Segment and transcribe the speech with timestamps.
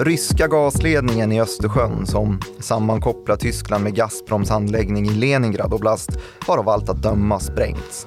[0.00, 6.10] Ryska gasledningen i Östersjön som sammankopplar Tyskland med Gazproms anläggning i Leningrad oblast
[6.46, 8.06] har av allt att döma sprängts.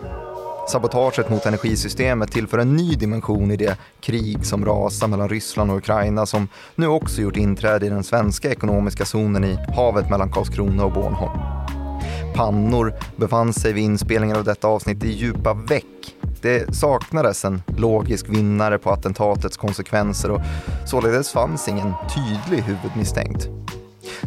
[0.71, 5.77] Sabotaget mot energisystemet tillför en ny dimension i det krig som rasar mellan Ryssland och
[5.77, 10.85] Ukraina som nu också gjort inträde i den svenska ekonomiska zonen i havet mellan Karlskrona
[10.85, 11.39] och Bornholm.
[12.35, 18.29] Pannor befann sig vid inspelningen av detta avsnitt i djupa veck det saknades en logisk
[18.29, 20.41] vinnare på attentatets konsekvenser och
[20.85, 23.49] således fanns ingen tydlig huvudmisstänkt.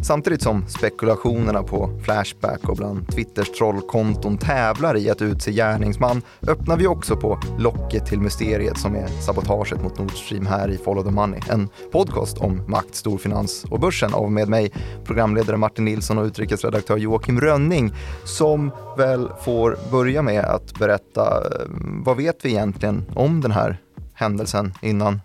[0.01, 6.77] Samtidigt som spekulationerna på Flashback och bland Twitters trollkonton tävlar i att utse gärningsman öppnar
[6.77, 11.03] vi också på locket till mysteriet som är sabotaget mot Nord Stream här i Follow
[11.03, 11.39] the Money.
[11.49, 14.71] En podcast om makt, storfinans och börsen av med mig,
[15.03, 21.67] programledare Martin Nilsson och utrikesredaktör Joakim Rönning som väl får börja med att berätta eh,
[22.05, 23.77] vad vet vi egentligen om den här
[24.13, 25.21] händelsen innan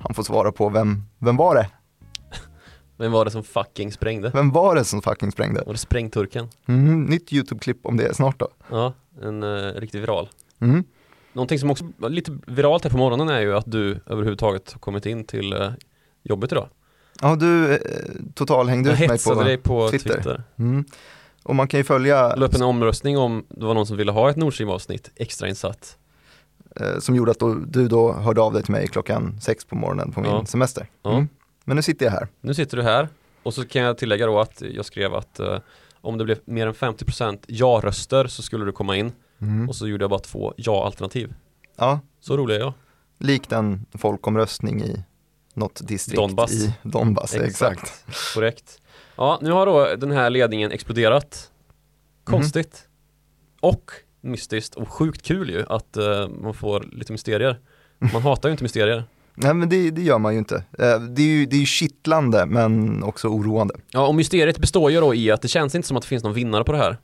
[0.00, 1.66] han får svara på vem, vem var det?
[3.00, 4.30] Vem var det som fucking sprängde?
[4.34, 5.62] Vem var det som fucking sprängde?
[5.66, 6.48] Var det sprängturken?
[6.66, 8.48] Mm, nytt YouTube-klipp om det snart då.
[8.70, 8.92] Ja,
[9.22, 10.28] en uh, riktigt viral.
[10.58, 10.84] Mm.
[11.32, 14.78] Någonting som också var lite viralt här på morgonen är ju att du överhuvudtaget har
[14.78, 15.70] kommit in till uh,
[16.22, 16.68] jobbet idag.
[17.20, 17.78] Ja, du eh,
[18.34, 20.14] total hängde ut mig på, dig på Twitter.
[20.14, 20.42] Twitter.
[20.58, 20.84] Mm.
[21.42, 22.32] Och man kan ju följa...
[22.32, 25.96] Upp en omröstning om det var någon som ville ha ett Nordstream-avsnitt extrainsatt.
[26.76, 29.76] Eh, som gjorde att då, du då hörde av dig till mig klockan sex på
[29.76, 30.46] morgonen på min ja.
[30.46, 30.88] semester.
[31.04, 31.18] Mm.
[31.18, 31.26] Ja.
[31.64, 32.28] Men nu sitter jag här.
[32.40, 33.08] Nu sitter du här
[33.42, 35.58] och så kan jag tillägga då att jag skrev att uh,
[36.00, 39.68] om det blev mer än 50% ja-röster så skulle du komma in mm.
[39.68, 41.34] och så gjorde jag bara två ja-alternativ.
[41.76, 42.00] Ja.
[42.20, 42.72] Så rolig är jag.
[43.18, 45.04] Likt en folkomröstning i
[45.54, 46.52] något distrikt Donbass.
[46.52, 47.34] i Donbass.
[47.34, 47.82] exakt.
[47.82, 48.34] exakt.
[48.34, 48.82] Korrekt.
[49.16, 51.50] Ja, nu har då den här ledningen exploderat.
[52.24, 52.74] Konstigt.
[52.74, 53.74] Mm.
[53.74, 57.60] Och mystiskt och sjukt kul ju att uh, man får lite mysterier.
[57.98, 59.04] Man hatar ju inte mysterier.
[59.42, 60.56] Nej men det, det, gör man ju inte.
[60.56, 63.74] Eh, det är ju, det är ju kittlande men också oroande.
[63.90, 66.24] Ja och mysteriet består ju då i att det känns inte som att det finns
[66.24, 66.98] någon vinnare på det här.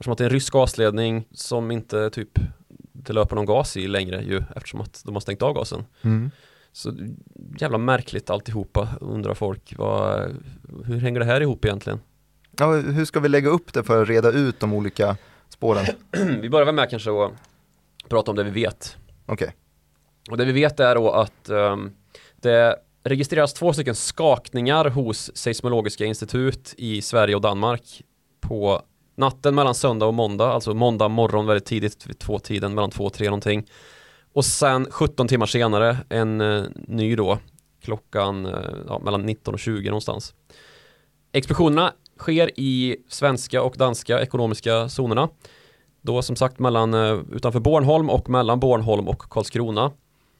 [0.00, 2.38] Som att det är en rysk gasledning som inte typ
[2.92, 5.84] det löper någon gas i längre ju eftersom att de har stängt av gasen.
[6.02, 6.30] Mm.
[6.72, 6.92] Så
[7.58, 9.74] jävla märkligt alltihopa undrar folk.
[9.78, 10.36] Vad,
[10.84, 12.00] hur hänger det här ihop egentligen?
[12.58, 15.16] Ja, hur ska vi lägga upp det för att reda ut de olika
[15.48, 15.84] spåren?
[16.40, 17.32] vi börjar väl med kanske att
[18.08, 18.96] prata om det vi vet.
[19.26, 19.34] Okej.
[19.34, 19.63] Okay.
[20.30, 21.92] Och det vi vet är då att um,
[22.36, 28.02] det registreras två stycken skakningar hos seismologiska institut i Sverige och Danmark
[28.40, 28.82] på
[29.16, 33.04] natten mellan söndag och måndag, alltså måndag morgon väldigt tidigt vid två tiden, mellan två
[33.04, 33.66] och tre någonting.
[34.32, 37.38] Och sen 17 timmar senare en uh, ny då,
[37.82, 38.54] klockan uh,
[38.88, 40.34] ja, mellan 19 och 20 någonstans.
[41.32, 45.28] Explosionerna sker i svenska och danska ekonomiska zonerna.
[46.02, 49.92] Då som sagt mellan eh, utanför Bornholm och mellan Bornholm och Karlskrona.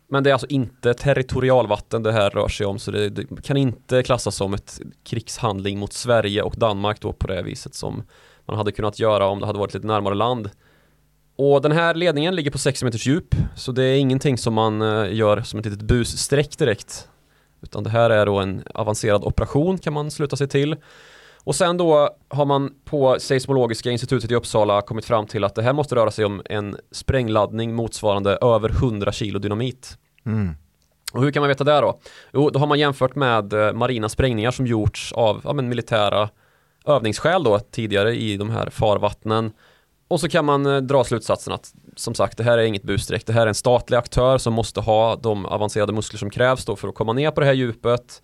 [0.09, 3.57] Men det är alltså inte territorialvatten det här rör sig om så det, det, kan
[3.57, 8.03] inte klassas som ett krigshandling mot Sverige och Danmark då på det viset som
[8.47, 10.51] man hade kunnat göra om det hade varit lite närmare land.
[11.37, 14.83] Och den här ledningen ligger på 6 meters djup så det är ingenting som man
[14.83, 17.09] eh, gör som ett litet bussträck direkt.
[17.63, 20.77] Utan det här är då en avancerad operation kan man sluta sig till.
[21.45, 25.63] Och sen då har man på Seismologiska institutet i Uppsala kommit fram till att det
[25.63, 29.99] här måste röra sig om en sprängladdning motsvarande över 100 kilo dynamit.
[30.27, 30.55] Mm.
[31.13, 32.01] Och hur kan man veta det då?
[32.33, 36.29] Jo, då har man jämfört med eh, marina sprängningar som gjorts av ja, militära
[36.87, 39.53] övningsskäl då tidigare i de här farvattnen.
[40.09, 43.27] Och så kan man eh, dra slutsatsen att som sagt, det här är inget busstreck.
[43.27, 46.77] Det här är en statlig aktör som måste ha de avancerade muskler som krävs då
[46.77, 48.23] för att komma ner på det här djupet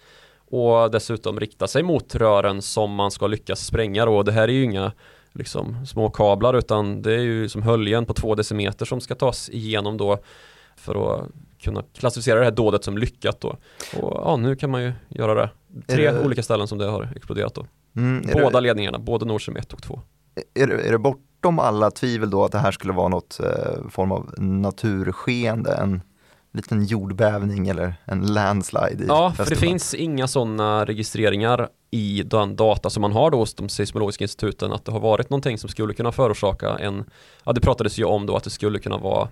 [0.51, 4.23] och dessutom rikta sig mot rören som man ska lyckas spränga då.
[4.23, 4.93] Det här är ju inga
[5.33, 9.49] liksom, små kablar utan det är ju som höljen på två decimeter som ska tas
[9.49, 10.19] igenom då
[10.77, 11.29] för att
[11.63, 13.49] kunna klassificera det här dådet som lyckat då.
[13.97, 15.51] Och ja, nu kan man ju göra det.
[15.87, 16.25] Tre det...
[16.25, 17.67] olika ställen som det har exploderat då.
[17.97, 18.61] Mm, Båda det...
[18.61, 20.01] ledningarna, både Nord Stream 1 och 2.
[20.55, 23.89] Är det, är det bortom alla tvivel då att det här skulle vara något eh,
[23.91, 26.03] form av naturskeende, en
[26.53, 32.57] liten jordbävning eller en landslide i Ja, för det finns inga sådana registreringar i den
[32.57, 35.69] data som man har då hos de seismologiska instituten att det har varit någonting som
[35.69, 37.05] skulle kunna förorsaka en,
[37.45, 39.29] ja det pratades ju om då att det skulle kunna vara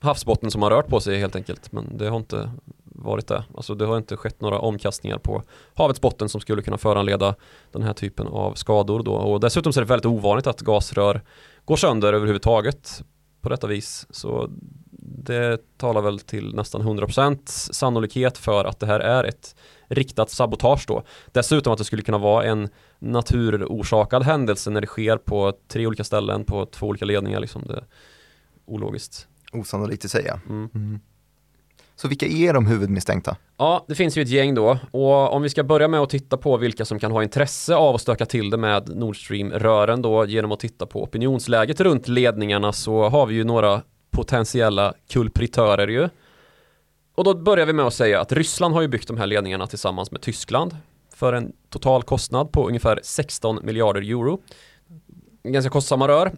[0.00, 2.50] havsbotten som har rört på sig helt enkelt men det har inte
[2.84, 3.44] varit det.
[3.56, 5.42] Alltså det har inte skett några omkastningar på
[5.74, 7.34] havets botten som skulle kunna föranleda
[7.72, 9.12] den här typen av skador då.
[9.12, 11.22] Och dessutom så är det väldigt ovanligt att gasrör
[11.64, 13.02] går sönder överhuvudtaget
[13.40, 14.06] på detta vis.
[14.10, 14.50] Så
[15.08, 17.38] det talar väl till nästan 100%
[17.72, 19.54] sannolikhet för att det här är ett
[19.88, 21.02] riktat sabotage då.
[21.32, 22.68] Dessutom att det skulle kunna vara en
[22.98, 27.62] naturorsakad händelse när det sker på tre olika ställen på två olika ledningar liksom.
[27.66, 27.84] Det är
[28.66, 29.28] ologiskt.
[29.52, 30.40] Osannolikt att säga.
[30.48, 30.70] Mm.
[30.74, 31.00] Mm.
[31.96, 33.36] Så vilka är de huvudmisstänkta?
[33.56, 36.36] Ja, det finns ju ett gäng då och om vi ska börja med att titta
[36.36, 40.26] på vilka som kan ha intresse av att stöka till det med Nord Stream-rören då
[40.26, 43.82] genom att titta på opinionsläget runt ledningarna så har vi ju några
[44.18, 46.08] potentiella kulpritörer ju.
[47.14, 49.66] Och då börjar vi med att säga att Ryssland har ju byggt de här ledningarna
[49.66, 50.76] tillsammans med Tyskland
[51.14, 54.40] för en total kostnad på ungefär 16 miljarder euro.
[55.42, 56.32] Ganska kostsamma rör.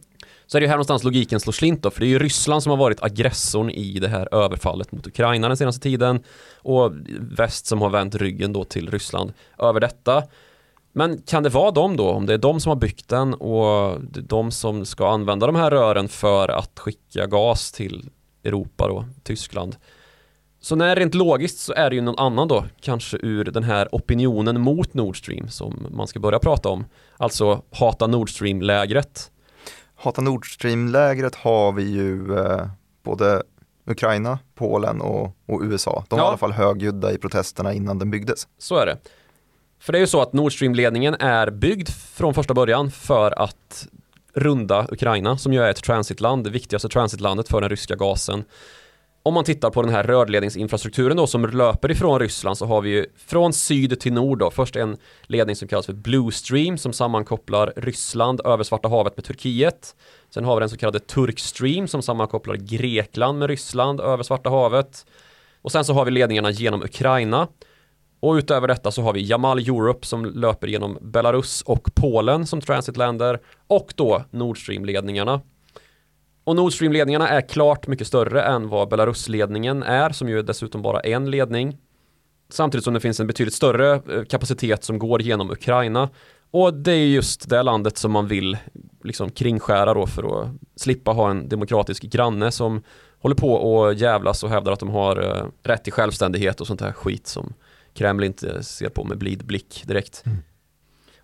[0.47, 2.63] Så är det ju här någonstans logiken slår slint då, för det är ju Ryssland
[2.63, 6.23] som har varit aggressorn i det här överfallet mot Ukraina den senaste tiden
[6.57, 10.23] och väst som har vänt ryggen då till Ryssland över detta.
[10.93, 14.01] Men kan det vara de då, om det är de som har byggt den och
[14.01, 18.11] de som ska använda de här rören för att skicka gas till
[18.45, 19.77] Europa då, Tyskland.
[20.61, 23.89] Så när rent logiskt så är det ju någon annan då, kanske ur den här
[23.93, 26.85] opinionen mot Nord Stream som man ska börja prata om.
[27.17, 29.31] Alltså hata Nord Stream-lägret.
[29.95, 32.67] Hata Nord Stream-lägret har vi ju eh,
[33.03, 33.43] både
[33.87, 36.05] Ukraina, Polen och, och USA.
[36.09, 36.25] De var Ja.
[36.25, 38.49] i alla fall högljudda i protesterna innan den byggdes.
[38.59, 38.99] Så är det.
[39.81, 43.87] För det är ju så att Nord Stream-ledningen är byggd från första början för att
[44.35, 48.45] runda Ukraina som ju är ett transitland, det viktigaste transitlandet för den ryska gasen.
[49.23, 52.91] Om man tittar på den här rörledningsinfrastrukturen då som löper ifrån Ryssland så har vi
[52.91, 56.93] ju från syd till nord då först en ledning som kallas för Blue Stream som
[56.93, 59.97] sammankopplar Ryssland över Svarta havet med Turkiet.
[60.35, 64.51] Sen har vi den så kallade Turk Stream som sammankopplar Grekland med Ryssland över Svarta
[64.51, 65.07] havet.
[65.63, 67.49] Och sen så har vi ledningarna genom Ukraina.
[68.21, 72.61] Och utöver detta så har vi Jamal Europe som löper genom Belarus och Polen som
[72.61, 75.41] transitländer och då Nord Stream-ledningarna.
[76.45, 80.83] Och Nord Stream-ledningarna är klart mycket större än vad Belarus-ledningen är som ju är dessutom
[80.83, 81.77] bara en ledning.
[82.49, 86.09] Samtidigt som det finns en betydligt större eh, kapacitet som går genom Ukraina.
[86.51, 88.57] Och det är just det landet som man vill
[89.05, 92.83] liksom kringskära då för att slippa ha en demokratisk granne som
[93.19, 96.81] håller på och jävlas och hävdar att de har eh, rätt till självständighet och sånt
[96.81, 97.55] här skit som
[97.95, 100.25] Kreml inte ser på med blid blick direkt.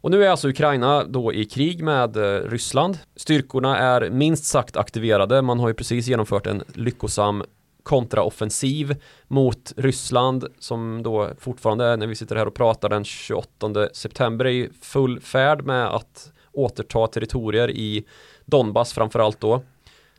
[0.07, 2.99] Och nu är alltså Ukraina då i krig med eh, Ryssland.
[3.17, 5.43] Styrkorna är minst sagt aktiverade.
[5.43, 7.45] Man har ju precis genomfört en lyckosam
[7.83, 8.97] kontraoffensiv
[9.29, 14.51] mot Ryssland som då fortfarande när vi sitter här och pratar den 28 september är
[14.51, 18.05] i full färd med att återta territorier i
[18.45, 19.63] Donbass framförallt då.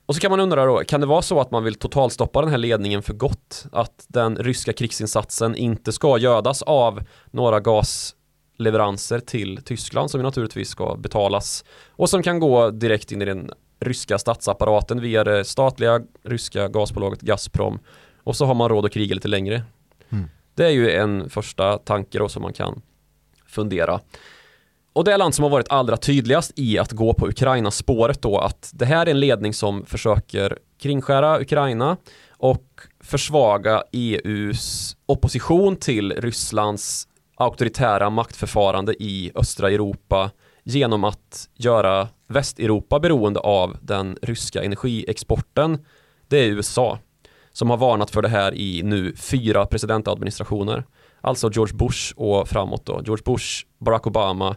[0.08, 2.50] Och så kan man undra då, kan det vara så att man vill totalstoppa den
[2.50, 3.66] här ledningen för gott?
[3.72, 10.96] Att den ryska krigsinsatsen inte ska gödas av några gasleveranser till Tyskland som naturligtvis ska
[10.96, 16.68] betalas och som kan gå direkt in i den ryska statsapparaten via det statliga ryska
[16.68, 17.80] gasbolaget Gazprom
[18.24, 19.64] och så har man råd att kriga lite längre.
[20.10, 20.30] Mm.
[20.56, 22.82] Det är ju en första tanke då som man kan
[23.46, 24.00] fundera.
[24.98, 28.72] Och det land som har varit allra tydligast i att gå på Ukraina-spåret då att
[28.74, 31.98] det här är en ledning som försöker kringskära Ukraina
[32.38, 32.66] och
[33.04, 40.32] försvaga EUs opposition till Rysslands auktoritära maktförfarande i östra Europa
[40.64, 45.86] genom att göra Västeuropa beroende av den ryska energiexporten.
[46.28, 47.00] Det är USA
[47.52, 50.84] som har varnat för det här i nu fyra presidentadministrationer.
[51.22, 53.02] Alltså George Bush och framåt då.
[53.06, 54.56] George Bush, Barack Obama,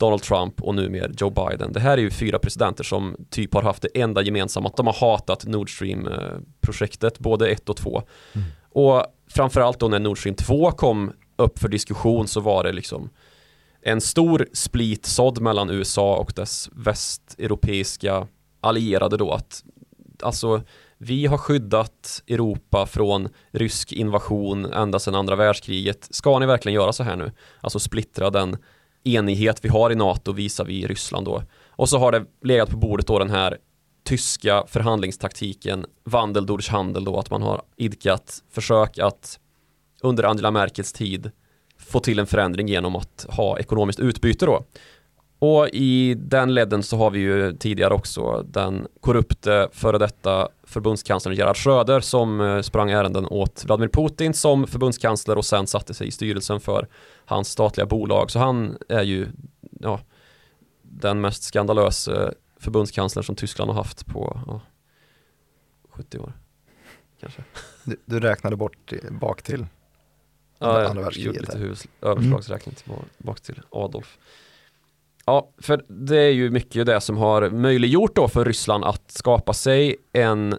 [0.00, 1.72] Donald Trump och numera Joe Biden.
[1.72, 4.86] Det här är ju fyra presidenter som typ har haft det enda gemensamma att de
[4.86, 8.02] har hatat Nord Stream-projektet, både ett och två.
[8.32, 8.46] Mm.
[8.70, 13.10] Och framförallt då när Nord Stream 2 kom upp för diskussion så var det liksom
[13.82, 18.26] en stor split sådd mellan USA och dess västeuropeiska
[18.60, 19.64] allierade då att
[20.22, 20.62] alltså
[20.98, 26.08] vi har skyddat Europa från rysk invasion ända sedan andra världskriget.
[26.10, 27.32] Ska ni verkligen göra så här nu?
[27.60, 28.56] Alltså splittra den
[29.04, 31.42] enighet vi har i NATO visar vi Ryssland då.
[31.68, 33.58] Och så har det legat på bordet då den här
[34.04, 39.38] tyska förhandlingstaktiken Wandel durch Handel då att man har idkat försök att
[40.02, 41.30] under Angela Merkels tid
[41.78, 44.64] få till en förändring genom att ha ekonomiskt utbyte då.
[45.38, 51.34] Och i den ledden så har vi ju tidigare också den korrupte före detta förbundskanslern
[51.34, 56.08] Gerhard Schröder som eh, sprang ärenden åt Vladimir Putin som förbundskansler och sen satte sig
[56.08, 56.88] i styrelsen för
[57.30, 58.30] hans statliga bolag.
[58.30, 59.28] Så han är ju
[59.80, 60.00] ja,
[60.82, 64.60] den mest skandalösa förbundskanslern som Tyskland har haft på ja,
[65.90, 66.32] 70 år.
[67.20, 67.42] Kanske.
[67.84, 69.66] Du, du räknade bort bak till.
[70.58, 74.18] Ja, Andra världskriget lite hus, överslagsräkning tillbaka till Adolf.
[75.24, 79.52] Ja, för det är ju mycket det som har möjliggjort då för Ryssland att skapa
[79.52, 80.58] sig en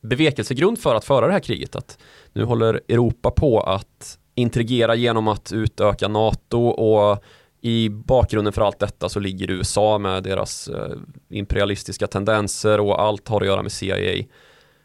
[0.00, 1.76] bevekelsegrund för att föra det här kriget.
[1.76, 1.98] Att
[2.32, 7.24] nu håller Europa på att intrigera genom att utöka NATO och
[7.60, 10.96] i bakgrunden för allt detta så ligger USA med deras eh,
[11.28, 14.24] imperialistiska tendenser och allt har att göra med CIA.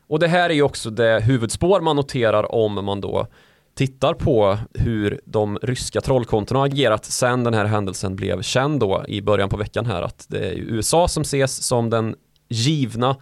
[0.08, 3.28] Och det här är ju också det huvudspår man noterar om man då
[3.76, 9.06] tittar på hur de ryska trollkontona har agerat sen den här händelsen blev känd då
[9.08, 12.16] i början på veckan här att det är USA som ses som den
[12.50, 13.16] givna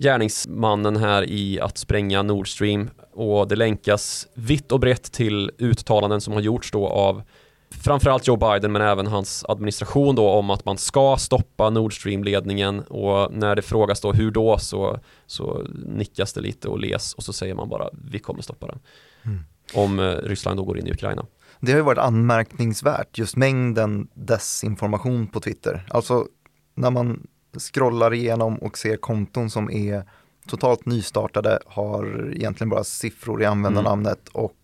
[0.00, 6.20] gärningsmannen här i att spränga Nord Stream och det länkas vitt och brett till uttalanden
[6.20, 7.22] som har gjorts då av
[7.70, 12.80] framförallt Joe Biden men även hans administration då om att man ska stoppa Nord Stream-ledningen
[12.80, 17.22] och när det frågas då hur då så, så nickas det lite och les och
[17.22, 18.78] så säger man bara vi kommer stoppa den.
[19.22, 19.40] Mm.
[19.74, 21.26] Om eh, Ryssland då går in i Ukraina.
[21.60, 25.86] Det har ju varit anmärkningsvärt, just mängden desinformation på Twitter.
[25.90, 26.26] Alltså
[26.74, 27.26] när man
[27.58, 30.04] scrollar igenom och ser konton som är
[30.46, 34.44] totalt nystartade, har egentligen bara siffror i användarnamnet mm.
[34.44, 34.56] och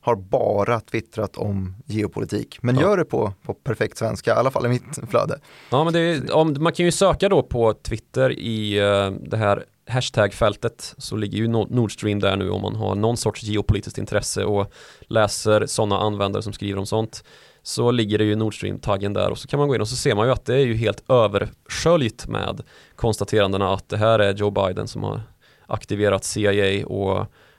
[0.00, 2.58] har bara twittrat om geopolitik.
[2.62, 2.82] Men ja.
[2.82, 5.38] gör det på, på perfekt svenska, i alla fall i mitt flöde.
[5.70, 9.64] Ja, men det, om, man kan ju söka då på Twitter i uh, det här
[9.86, 14.44] hashtag-fältet så ligger ju Nord Stream där nu om man har någon sorts geopolitiskt intresse
[14.44, 17.24] och läser sådana användare som skriver om sånt
[17.66, 19.96] så ligger det ju Nord Stream-taggen där och så kan man gå in och så
[19.96, 22.62] ser man ju att det är ju helt översköljt med
[22.96, 25.20] konstaterandena att det här är Joe Biden som har
[25.66, 27.18] aktiverat CIA och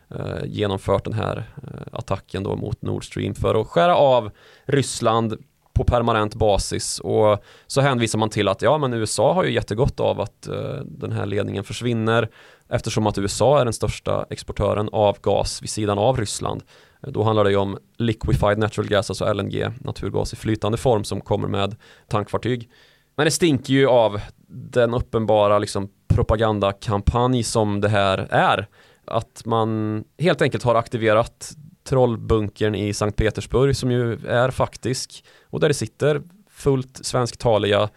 [0.10, 4.32] eh, genomfört den här eh, attacken då mot Nord Stream för att skära av
[4.66, 5.38] Ryssland
[5.74, 10.00] på permanent basis och så hänvisar man till att ja men USA har ju jättegott
[10.00, 12.30] av att eh, den här ledningen försvinner
[12.70, 16.64] eftersom att USA är den största exportören av gas vid sidan av Ryssland.
[17.08, 21.22] Då handlar det ju om liquefied natural gas, alltså LNG, naturgas i flytande form som
[21.22, 21.76] kommer med
[22.08, 22.70] tankfartyg.
[23.16, 28.68] Men det stinker ju av den uppenbara liksom, propagandakampanj som det här är.
[29.06, 31.52] Att man helt enkelt har aktiverat
[31.84, 37.90] trollbunkern i Sankt Petersburg som ju är faktisk och där det sitter fullt svensktaliga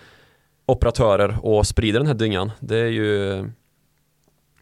[0.66, 2.50] operatörer och sprider den här dyngan.
[2.60, 3.44] Det är ju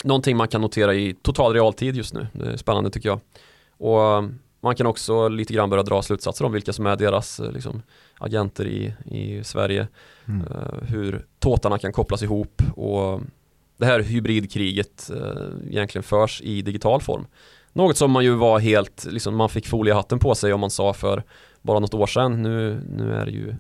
[0.05, 2.27] någonting man kan notera i total realtid just nu.
[2.33, 3.21] Det är spännande tycker jag.
[3.79, 4.25] Och
[4.61, 7.83] man kan också lite grann börja dra slutsatser om vilka som är deras liksom,
[8.19, 9.89] agenter i, i Sverige.
[10.29, 10.47] Mm.
[10.47, 13.21] Uh, hur tåtarna kan kopplas ihop och
[13.77, 17.27] det här hybridkriget uh, egentligen förs i digital form.
[17.73, 20.93] Något som man ju var helt, liksom, man fick foliehatten på sig om man sa
[20.93, 21.23] för
[21.63, 22.43] bara något år sedan.
[22.43, 23.55] Nu, nu är ju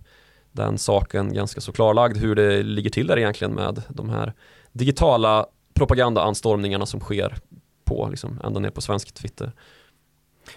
[0.53, 4.33] den saken ganska så klarlagd hur det ligger till där egentligen med de här
[4.73, 7.37] digitala propagandaanstormningarna som sker
[7.85, 9.53] på, liksom, ända ner på svensk Twitter.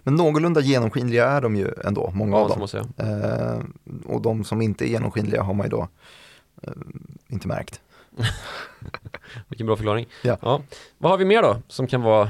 [0.04, 2.94] Men någorlunda genomskinliga är de ju ändå, många ja, av dem.
[2.98, 3.60] Eh,
[4.06, 5.88] och de som inte är genomskinliga har man ju då
[6.62, 6.74] eh,
[7.28, 7.82] inte märkt.
[9.48, 10.08] Vilken bra förklaring.
[10.24, 10.38] Ja.
[10.42, 10.62] ja.
[10.98, 12.30] Vad har vi mer då som kan vara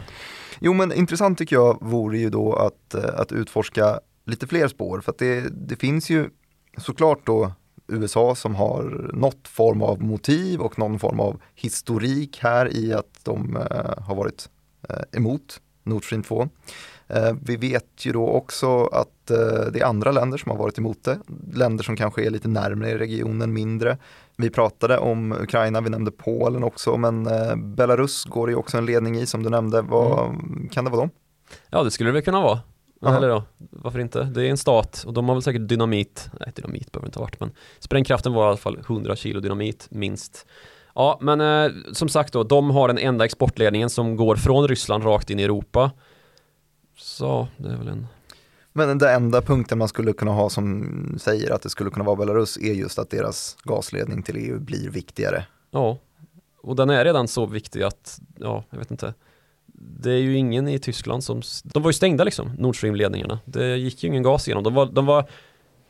[0.59, 5.01] Jo men intressant tycker jag vore ju då att, eh, att utforska lite fler spår
[5.01, 6.29] för att det, det finns ju
[6.77, 7.51] såklart då
[7.87, 13.19] USA som har något form av motiv och någon form av historik här i att
[13.23, 14.49] de eh, har varit
[14.89, 16.49] eh, emot Nord Stream 2.
[17.09, 20.77] Eh, vi vet ju då också att eh, det är andra länder som har varit
[20.77, 21.19] emot det.
[21.53, 23.97] Länder som kanske är lite närmare i regionen, mindre.
[24.37, 28.77] Vi pratade om Ukraina, vi nämnde Polen också, men eh, Belarus går det ju också
[28.77, 29.81] en ledning i som du nämnde.
[29.81, 30.69] Vad, mm.
[30.71, 31.09] Kan det vara dem?
[31.69, 32.59] Ja, det skulle det väl kunna vara.
[33.01, 33.17] Aha.
[33.17, 34.23] Eller då, varför inte?
[34.23, 37.19] Det är en stat och de har väl säkert dynamit, nej dynamit behöver det inte
[37.19, 40.45] ha varit men sprängkraften var i alla fall 100 kilo dynamit minst.
[40.95, 45.03] Ja men eh, som sagt då, de har den enda exportledningen som går från Ryssland
[45.03, 45.91] rakt in i Europa.
[46.99, 48.07] Så det är väl en
[48.73, 52.15] men den enda punkten man skulle kunna ha som säger att det skulle kunna vara
[52.15, 55.45] Belarus är just att deras gasledning till EU blir viktigare.
[55.71, 55.97] Ja,
[56.61, 59.13] och den är redan så viktig att, ja, jag vet inte.
[59.73, 63.39] Det är ju ingen i Tyskland som, de var ju stängda liksom, Nord Stream-ledningarna.
[63.45, 64.63] Det gick ju ingen gas igenom.
[64.63, 65.29] De var, de var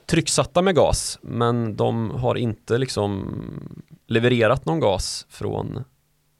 [0.06, 3.34] trycksatta med gas, men de har inte liksom
[4.08, 5.84] levererat någon gas från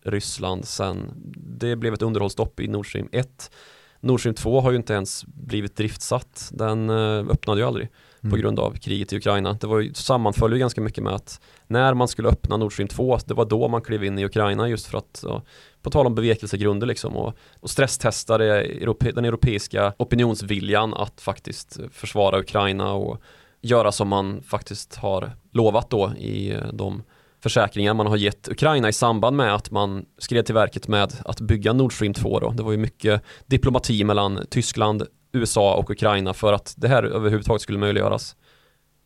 [0.06, 1.12] Ryssland sen
[1.60, 3.52] det blev ett underhållsstopp i Nord Stream 1
[4.00, 6.50] Nord Stream 2 har ju inte ens blivit driftsatt.
[6.54, 7.90] Den eh, öppnade ju aldrig
[8.22, 8.32] mm.
[8.32, 9.54] på grund av kriget i Ukraina.
[9.54, 12.88] Det var ju, sammanföll ju ganska mycket med att när man skulle öppna Nord Stream
[12.88, 15.44] 2, det var då man klev in i Ukraina just för att, ja,
[15.82, 22.40] på tal om bevekelsegrunder liksom och, och stresstesta europe, den europeiska opinionsviljan att faktiskt försvara
[22.40, 23.22] Ukraina och
[23.62, 27.04] göra som man faktiskt har lovat då i eh, de
[27.44, 31.42] försäkringar man har gett Ukraina i samband med att man skrev till verket med att
[31.42, 32.52] bygga Nord Stream 2 då.
[32.52, 37.62] Det var ju mycket diplomati mellan Tyskland, USA och Ukraina för att det här överhuvudtaget
[37.62, 38.36] skulle möjliggöras.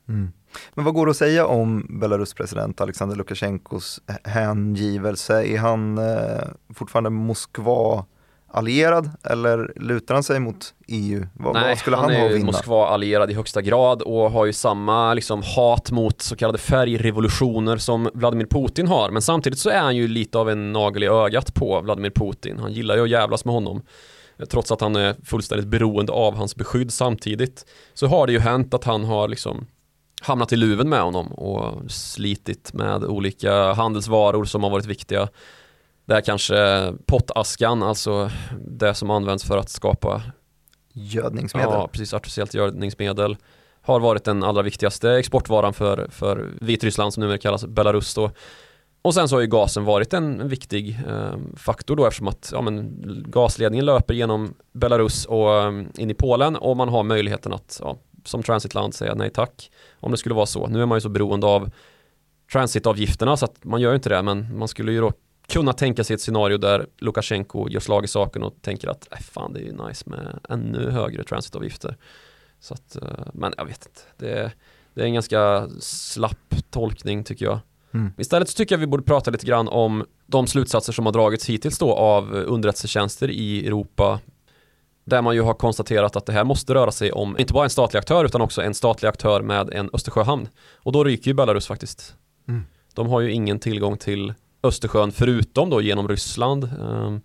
[0.07, 0.31] Mm.
[0.73, 5.43] Men vad går det att säga om Belarus president Alexander Lukasjenkos hängivelse?
[5.43, 8.05] Är han eh, fortfarande Moskva
[8.53, 11.27] allierad eller lutar han sig mot EU?
[11.33, 12.45] Vad, Nej, vad skulle han, han ha är att vinna?
[12.45, 18.09] Moskva-allierad i högsta grad och har ju samma liksom, hat mot så kallade färgrevolutioner som
[18.13, 19.11] Vladimir Putin har.
[19.11, 22.59] Men samtidigt så är han ju lite av en nagel i ögat på Vladimir Putin.
[22.59, 23.81] Han gillar ju att jävlas med honom.
[24.49, 27.65] Trots att han är fullständigt beroende av hans beskydd samtidigt.
[27.93, 29.67] Så har det ju hänt att han har liksom
[30.21, 35.27] hamnat i luven med honom och slitit med olika handelsvaror som har varit viktiga.
[36.05, 38.29] Där kanske pottaskan, alltså
[38.67, 40.21] det som används för att skapa
[40.93, 41.69] Gödningsmedel?
[41.71, 43.37] Ja, precis, artificiellt gödningsmedel
[43.81, 48.31] har varit den allra viktigaste exportvaran för, för Vitryssland som numera kallas Belarus då.
[49.01, 52.61] Och sen så har ju gasen varit en, viktig eh, faktor då eftersom att ja,
[52.61, 57.79] men, gasledningen löper genom Belarus och eh, in i Polen och man har möjligheten att
[57.83, 60.67] ja, som transitland säga nej tack om det skulle vara så.
[60.67, 61.71] Nu är man ju så beroende av
[62.51, 65.11] transitavgifterna så att man gör ju inte det men man skulle ju då
[65.47, 69.17] kunna tänka sig ett scenario där Lukasjenko gör slag i saken och tänker att äh,
[69.17, 71.97] fan det är ju nice med ännu högre transitavgifter.
[72.59, 74.01] Så att, eh, men jag vet inte.
[74.17, 74.51] Det,
[74.93, 77.59] det är en ganska slapp tolkning tycker jag.
[77.93, 78.11] Mm.
[78.17, 81.49] Istället så tycker jag vi borde prata lite grann om de slutsatser som har dragits
[81.49, 84.19] hittills då av underrättelsetjänster i Europa
[85.05, 87.69] där man ju har konstaterat att det här måste röra sig om inte bara en
[87.69, 90.47] statlig aktör utan också en statlig aktör med en Östersjöhamn.
[90.75, 92.15] Och då ryker ju Belarus faktiskt.
[92.47, 92.65] Mm.
[92.93, 94.33] De har ju ingen tillgång till
[94.63, 96.63] Östersjön förutom då genom Ryssland.
[96.63, 97.21] Ehm,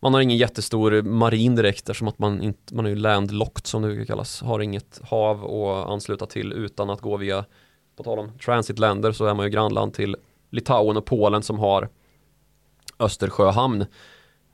[0.00, 3.82] man har ingen jättestor marin direkt eftersom att man, inte, man är ju landlocked som
[3.82, 4.42] det brukar kallas.
[4.42, 7.44] Har inget hav att ansluta till utan att gå via,
[7.96, 10.16] på tal om transitländer så är man ju grannland till
[10.50, 11.88] Litauen och Polen som har
[12.98, 13.86] Östersjöhamn.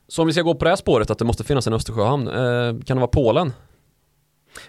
[0.09, 2.29] Så om vi ska gå på det här spåret att det måste finnas en Östersjöhamn,
[2.29, 3.53] eh, kan det vara Polen?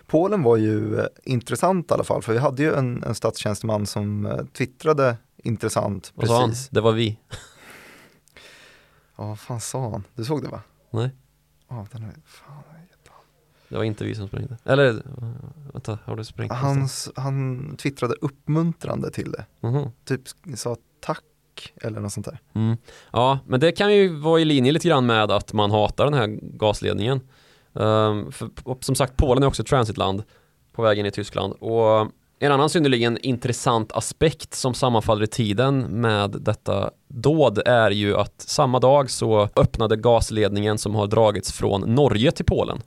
[0.07, 3.85] Polen var ju eh, intressant i alla fall, för vi hade ju en, en statstjänsteman
[3.85, 6.53] som eh, twittrade intressant Vad sa han?
[6.69, 7.17] Det var vi.
[9.15, 10.03] Ja, vad fan sa han?
[10.15, 10.61] Du såg det va?
[10.89, 11.09] Nej,
[11.69, 12.63] Ja, den är, fan.
[13.69, 14.57] det var inte vi som sprängde.
[14.63, 15.03] Eller,
[15.73, 16.51] vänta, har du sprängt?
[16.51, 19.45] Han, han twittrade uppmuntrande till det.
[19.67, 19.89] Mhm.
[20.05, 20.21] Typ
[20.55, 21.23] sa tack
[21.75, 22.39] eller något sånt där.
[22.53, 22.77] Mm.
[23.11, 26.13] Ja, men det kan ju vara i linje lite grann med att man hatar den
[26.13, 27.21] här gasledningen.
[27.73, 28.49] Ehm, för,
[28.83, 30.23] som sagt, Polen är också ett transitland
[30.71, 31.53] på vägen i Tyskland.
[31.53, 32.11] Och
[32.43, 38.41] en annan synnerligen intressant aspekt som sammanfaller i tiden med detta dåd är ju att
[38.41, 42.81] samma dag så öppnade gasledningen som har dragits från Norge till Polen.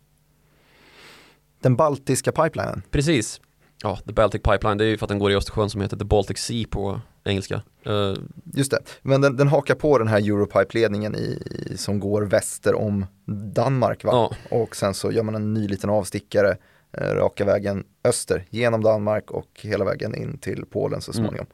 [1.62, 2.82] Den baltiska pipelinen.
[2.90, 3.40] Precis.
[3.82, 5.96] Ja, The Baltic Pipeline, det är ju för att den går i Östersjön som heter
[5.96, 7.62] The Baltic Sea på engelska.
[7.86, 8.14] Eh,
[8.54, 11.38] Just det, men den, den hakar på den här Europipe-ledningen i,
[11.76, 13.06] som går väster om
[13.54, 14.10] Danmark va?
[14.12, 14.56] Ja.
[14.58, 16.56] Och sen så gör man en ny liten avstickare
[16.98, 21.24] raka vägen öster genom Danmark och hela vägen in till Polen så Mm.
[21.24, 21.46] småningom.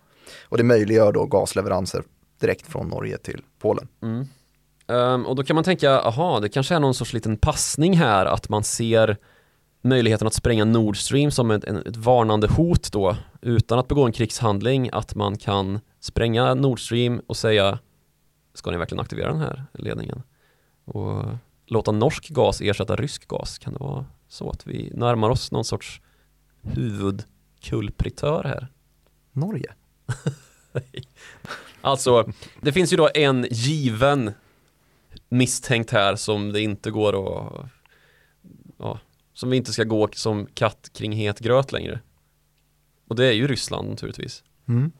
[0.43, 2.03] Och det möjliggör då gasleveranser
[2.41, 3.89] direkt från Norge till Polen.
[4.03, 4.27] Mm.
[4.87, 8.27] Ehm, och då kan man tänka, aha, det kanske är någon sorts liten passning här
[8.27, 9.17] att man ser
[9.83, 14.13] möjligheten att spränga Nord Stream som ett, ett varnande hot då utan att begå en
[14.13, 17.79] krigshandling att man kan spränga Nord Stream och säga
[18.55, 20.23] ska ni verkligen aktivera den här ledningen
[20.85, 21.25] och
[21.71, 25.65] låta norsk gas ersätta rysk gas kan det vara så att vi närmar oss någon
[25.65, 26.01] sorts
[26.63, 28.69] huvudkulpritör här
[29.33, 29.75] Norge?
[31.83, 34.33] Alltså, det finns ju då en given
[35.29, 37.67] misstänkt här som det inte går att
[38.79, 38.99] ja,
[39.33, 42.01] som vi inte ska gå som katt kring het gröt längre.
[43.09, 44.45] Och det är ju Ryssland naturligtvis.
[44.69, 44.93] Mm.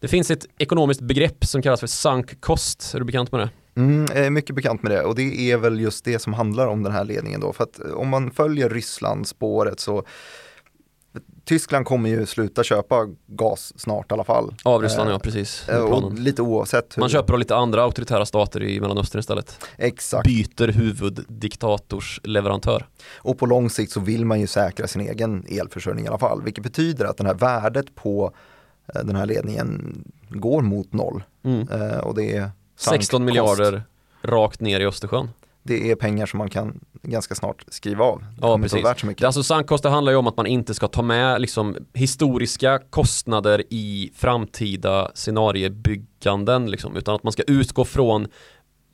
[0.00, 2.94] Det finns ett ekonomiskt begrepp som kallas för sunk cost.
[2.94, 3.50] Är du bekant med det?
[3.76, 6.66] Mm, jag är mycket bekant med det och det är väl just det som handlar
[6.66, 7.52] om den här ledningen då.
[7.52, 10.02] För att eh, om man följer Ryssland spåret så
[11.44, 14.54] Tyskland kommer ju sluta köpa gas snart i alla fall.
[14.62, 15.68] Av Ryssland, Eh, ja precis.
[15.68, 17.00] Eh, Och lite oavsett hur.
[17.00, 19.64] Man köper av lite andra auktoritära stater i Mellanöstern istället.
[19.78, 20.26] Exakt.
[20.26, 22.86] Byter huvuddiktators-leverantör.
[23.16, 26.42] Och på lång sikt så vill man ju säkra sin egen elförsörjning i alla fall.
[26.42, 28.32] Vilket betyder att det här värdet på
[28.94, 31.22] eh, den här ledningen går mot noll.
[31.44, 31.68] Mm.
[31.68, 33.26] Eh, Och det är 16 cost.
[33.26, 33.82] miljarder
[34.22, 35.30] rakt ner i Östersjön.
[35.62, 38.18] Det är pengar som man kan ganska snart skriva av.
[38.20, 38.84] Det Ja, precis.
[38.84, 39.24] värt så Det, mycket.
[39.24, 44.10] alltså det handlar ju om att man inte ska ta med liksom, historiska kostnader i
[44.14, 48.26] framtida scenariebygganden liksom, utan att man ska utgå från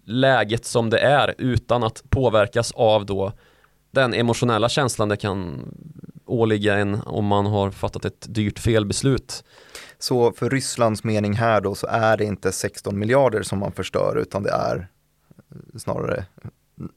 [0.05, 3.33] läget som det är utan att påverkas av då
[3.91, 5.61] den emotionella känslan det kan
[6.27, 9.45] åligga en om man har fattat ett dyrt felbeslut.
[10.01, 14.17] Så för Rysslands mening här då så är det inte 16 miljarder som man förstör
[14.17, 14.89] utan det är
[15.37, 16.25] eh, snarare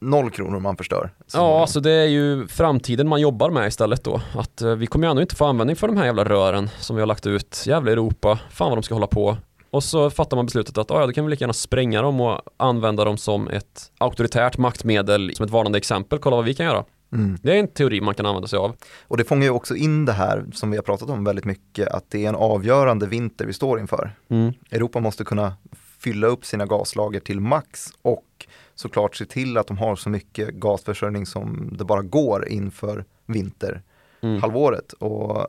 [0.00, 1.10] noll kronor man förstör.
[1.26, 4.20] Så Ja, alltså det är ju framtiden man jobbar med istället då.
[4.34, 6.96] Att eh, vi kommer ju ändå inte få användning för de här jävla rören som
[6.96, 7.64] vi har lagt ut.
[7.66, 9.36] Jävla Europa, fan vad de ska hålla på.
[9.70, 12.20] Och så fattar man beslutet att ah, ja, då kan vi lika gärna spränga dem
[12.20, 16.18] och använda dem som ett auktoritärt maktmedel, som ett varnande exempel.
[16.18, 16.84] Kolla vad vi kan göra.
[17.14, 17.38] Mm.
[17.42, 18.76] Det är en teori man kan använda sig av.
[19.02, 21.88] Och det fångar ju också in det här som vi har pratat om väldigt mycket,
[21.88, 24.10] att det är en avgörande vinter vi står inför.
[24.28, 24.52] Mm.
[24.70, 25.56] Europa måste kunna
[25.98, 30.54] fylla upp sina gaslager till max och såklart se till att de har så mycket
[30.54, 34.94] gasförsörjning som det bara går inför vinterhalvåret.
[35.00, 35.12] Mm.
[35.12, 35.48] Och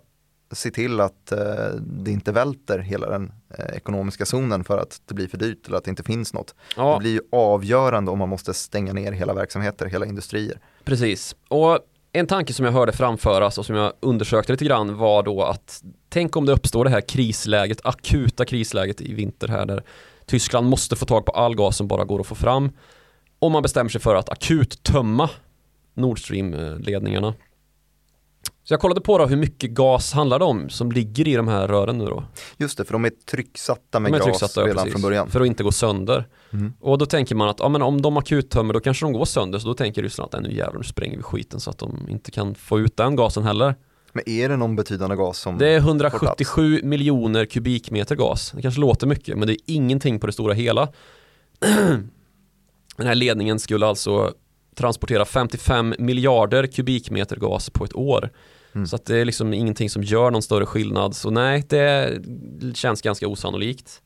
[0.56, 1.40] se till att eh,
[1.82, 5.78] det inte välter hela den eh, ekonomiska zonen för att det blir för dyrt eller
[5.78, 6.48] att det inte finns något.
[6.48, 10.60] Det Ja, blir ju avgörande om man måste stänga ner hela verksamheter, hela industrier.
[10.84, 11.36] precis.
[11.48, 11.80] Och
[12.12, 15.84] en tanke som jag hörde framföras och som jag undersökte lite grann var då att
[16.10, 19.84] tänk om det uppstår det här krisläget, akuta krisläget i vinter här där
[20.26, 22.72] Tyskland måste få tag på all gas som bara går att få fram.
[23.40, 25.30] Om man bestämmer sig för att akut tömma
[25.94, 27.34] Nord Stream-ledningarna.
[28.68, 31.48] Så jag kollade på då hur mycket gas handlar det om som ligger i de
[31.48, 32.24] här rören nu då.
[32.58, 34.92] Just det, för de är trycksatta med De är gas trycksatta, redan precis.
[34.92, 35.30] från början.
[35.30, 36.28] För att inte gå sönder.
[36.54, 36.74] Mm.
[36.80, 39.60] Och då tänker man att ja, men om de akuttömmer då kanske de går sönder.
[39.60, 42.08] Så då tänker Ryssland att "Nej, nu jävlar nu spränger vi skiten så att de
[42.10, 43.76] inte kan få ut den gasen heller.
[44.14, 48.52] Men är det någon betydande gas som Det är får 177 miljoner kubikmeter gas.
[48.56, 50.88] Det kanske låter mycket men det är ingenting på det stora hela.
[52.98, 54.34] Den här ledningen skulle alltså
[54.76, 58.30] transportera 55 miljarder kubikmeter gas på ett år.
[58.76, 58.88] Mm.
[58.88, 61.16] Så att det är liksom ingenting som gör någon större skillnad.
[61.16, 62.20] Så nej, det
[62.74, 64.02] känns ganska osannolikt.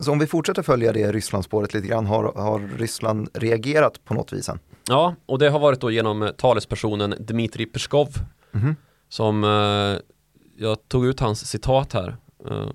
[0.00, 4.32] Så om vi fortsätter följa det Rysslandsspåret lite grann, har, har Ryssland reagerat på något
[4.32, 4.58] vis än?
[4.88, 8.08] Ja, och det har varit då genom eh, talespersonen Dmitrij Peskov
[8.52, 8.76] Mhm.
[9.08, 10.00] som eh,
[10.58, 12.16] jag tog ut hans citat här
[12.50, 12.68] eh,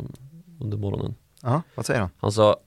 [0.59, 1.15] under morgonen.
[1.41, 2.09] Ja, vad säger han?
[2.17, 2.57] Han sa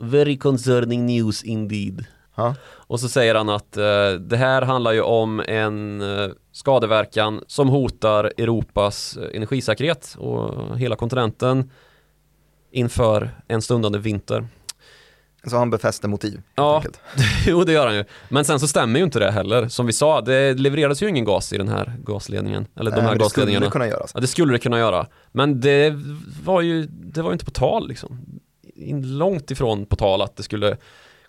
[0.00, 2.04] Very concerning news indeed.
[2.38, 2.54] Ja.
[2.70, 7.68] Och så säger han att eh, det här handlar ju om en eh, skadeverkan som
[7.68, 11.70] hotar Europas eh, energisäkerhet och hela kontinenten
[12.72, 14.48] inför en stundande vinter.
[15.46, 16.82] Så han befäster motiv Ja.
[17.46, 18.04] jo, det gör han ju.
[18.28, 19.68] Men sen så stämmer ju inte det heller.
[19.68, 22.66] Som vi sa, det levererades ju ingen gas i den här gasledningen.
[22.76, 23.66] Eller de Nej, här men det skulle gasledningarna.
[23.66, 24.10] det kunna göras.
[24.14, 25.06] Ja, det skulle det kunna göra.
[25.32, 25.94] Men det
[26.44, 28.18] var ju, det var ju inte på tal liksom.
[28.74, 30.76] In- Långt ifrån på tal att det skulle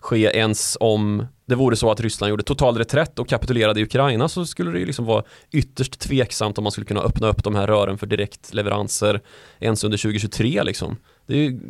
[0.00, 4.28] ske ens om det vore så att Ryssland gjorde total reträtt och kapitulerade i Ukraina
[4.28, 7.54] så skulle det ju liksom vara ytterst tveksamt om man skulle kunna öppna upp de
[7.54, 9.20] här rören för direktleveranser
[9.60, 10.96] ens under 2023 liksom.
[11.26, 11.60] Ju,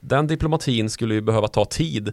[0.00, 2.12] den diplomatin skulle ju behöva ta tid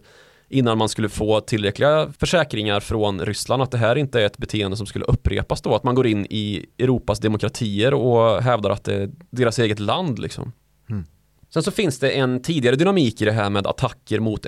[0.50, 4.78] innan man skulle få tillräckliga försäkringar från Ryssland att det här inte är ett beteende
[4.78, 8.96] som skulle upprepas då, att man går in i Europas demokratier och hävdar att det
[8.96, 10.52] är deras eget land liksom.
[10.90, 11.06] Mm.
[11.54, 14.46] Sen så finns det en tidigare dynamik i det här med attacker mot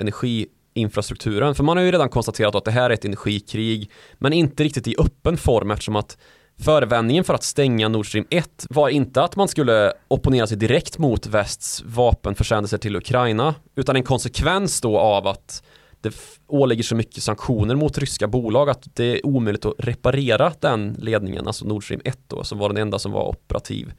[0.76, 4.64] infrastrukturen, för man har ju redan konstaterat att det här är ett energikrig, men inte
[4.64, 6.16] riktigt i öppen form eftersom att
[6.58, 10.98] Förevändningen för att stänga Nord Stream 1 var inte att man skulle opponera sig direkt
[10.98, 15.62] mot västs vapenförsändelser till Ukraina, utan en konsekvens då av att
[16.00, 16.14] det
[16.46, 21.46] ålägger så mycket sanktioner mot ryska bolag att det är omöjligt att reparera den ledningen,
[21.46, 23.92] alltså Nord Stream 1 då, som var den enda som var operativ.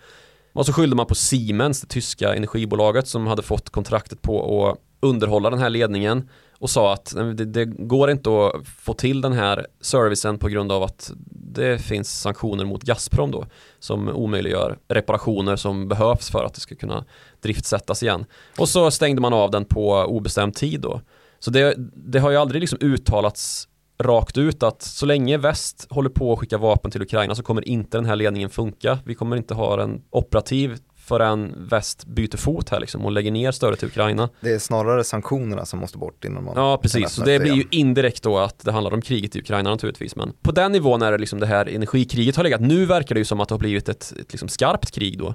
[0.53, 4.77] Och så skyllde man på Siemens, det tyska energibolaget som hade fått kontraktet på att
[4.99, 9.33] underhålla den här ledningen och sa att det, det går inte att få till den
[9.33, 13.45] här servicen på grund av att det finns sanktioner mot Gazprom då
[13.79, 17.05] som omöjliggör reparationer som behövs för att det ska kunna
[17.41, 18.25] driftsättas igen.
[18.59, 21.01] Och så stängde man av den på obestämd tid då.
[21.39, 23.67] Så det, det har ju aldrig liksom uttalats
[23.99, 27.67] rakt ut att så länge väst håller på att skicka vapen till Ukraina så kommer
[27.67, 28.99] inte den här ledningen funka.
[29.05, 33.51] Vi kommer inte ha den operativ förrän väst byter fot här liksom och lägger ner
[33.51, 34.29] stödet till Ukraina.
[34.39, 37.63] Det är snarare sanktionerna som måste bort innan man Ja precis, så det blir ju
[37.71, 41.11] indirekt då att det handlar om kriget i Ukraina naturligtvis men på den nivån är
[41.11, 42.61] det liksom det här energikriget har legat.
[42.61, 45.33] Nu verkar det ju som att det har blivit ett, ett liksom skarpt krig då.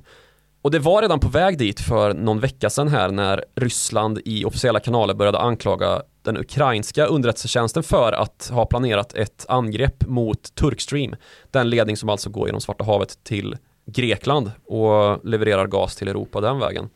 [0.62, 4.44] Och det var redan på väg dit för någon vecka sedan här när Ryssland i
[4.44, 11.14] officiella kanaler började anklaga den ukrainska underrättelsetjänsten för att ha planerat ett angrepp mot Turkstream.
[11.50, 13.56] Den ledning som alltså går genom Svarta havet till
[13.86, 16.90] Grekland och levererar gas till Europa den vägen.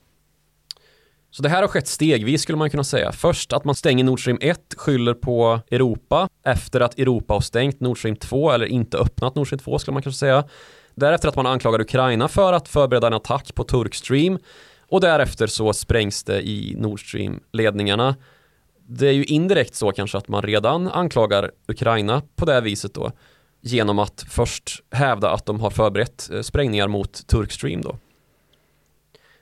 [1.30, 3.12] Så det här har skett stegvis skulle man kunna säga.
[3.12, 7.80] Först att man stänger Nord Stream 1, skyller på Europa efter att Europa har stängt
[7.80, 10.44] Nord Stream 2 eller inte öppnat Nord Stream 2 skulle man kanske säga.
[10.94, 14.38] Därefter att man anklagar Ukraina för att förbereda en attack på turk-stream
[14.88, 18.16] och därefter så sprängs det i Nord Stream-ledningarna.
[18.88, 22.94] Det är ju indirekt så kanske att man redan anklagar Ukraina på det här viset
[22.94, 23.12] då
[23.66, 27.96] genom att först hävda att de har förberett eh, sprängningar mot Turkstream då.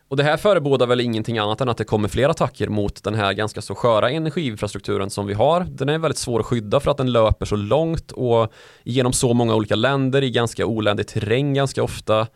[0.09, 3.15] Och det här förebådar väl ingenting annat än att det kommer fler attacker mot den
[3.15, 5.61] här ganska så sköra energiinfrastrukturen som vi har.
[5.71, 8.53] Den är väldigt svår att skydda för att den löper så långt och
[8.85, 12.27] genom så många olika länder i ganska oländig terräng ganska ofta.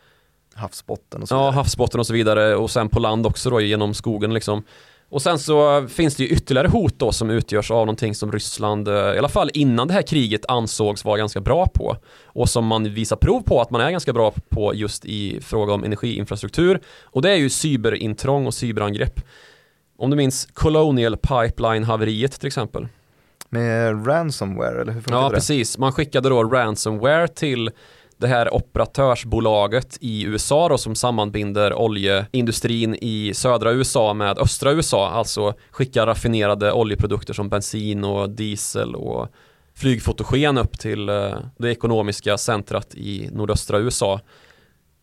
[0.55, 1.55] havsbotten och så Ja, vidare.
[1.55, 4.62] havsbotten och så vidare och sen på land också då genom skogen liksom.
[5.11, 8.88] Och sen så finns det ju ytterligare hot då som utgörs av någonting som Ryssland,
[8.88, 11.97] eh, i alla fall innan det här kriget ansågs vara ganska bra på.
[12.25, 15.73] Och som man visar prov på att man är ganska bra på just i fråga
[15.73, 16.81] om energiinfrastruktur.
[17.03, 19.21] Och det är ju cyberintrång och cyberangrepp.
[19.99, 22.88] Om du minns Colonial Pipeline-haveriet till exempel.
[23.49, 25.35] Med ransomware eller hur funkar Ja, det?
[25.35, 25.79] precis.
[25.79, 27.71] Man skickade då ransomware till
[28.18, 35.11] det här operatörsbolaget i USA då som sammanbinder oljeindustrin i södra USA med östra USA,
[35.11, 39.28] alltså skickar raffinerade oljeprodukter som bensin och diesel och
[39.74, 44.20] flygfotogen upp till eh, det ekonomiska centrat i nordöstra USA.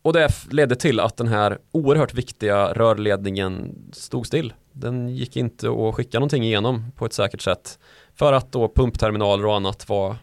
[0.02, 4.52] Och det ledde till att den här oerhört viktiga rörledningen stod still.
[4.72, 7.78] Den gick inte att skicka någonting igenom på ett säkert sätt.
[8.14, 10.16] För att då pumpterminaler och annat var